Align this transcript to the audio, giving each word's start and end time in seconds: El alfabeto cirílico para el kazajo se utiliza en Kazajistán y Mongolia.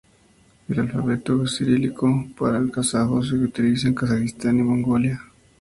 El 0.67 0.79
alfabeto 0.79 1.45
cirílico 1.45 2.25
para 2.35 2.57
el 2.57 2.71
kazajo 2.71 3.23
se 3.23 3.35
utiliza 3.35 3.87
en 3.87 3.93
Kazajistán 3.93 4.57
y 4.57 4.63
Mongolia. 4.63 5.21